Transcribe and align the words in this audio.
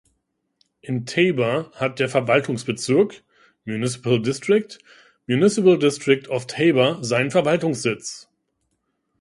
In 0.81 1.05
Taber 1.05 1.69
hat 1.75 1.99
der 1.99 2.09
Verwaltungsbezirk 2.09 3.21
(„Municipal 3.65 4.19
District“) 4.19 4.79
Municipal 5.27 5.77
District 5.77 6.27
of 6.27 6.47
Taber 6.47 7.03
seinen 7.03 7.29
Verwaltungssitz. 7.29 8.27